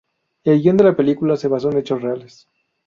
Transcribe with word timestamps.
El 0.43 0.63
guión 0.63 0.77
de 0.77 0.83
la 0.83 0.95
película 0.95 1.37
se 1.37 1.47
basó 1.47 1.69
en 1.69 1.77
hechos 1.77 2.01
reales. 2.01 2.47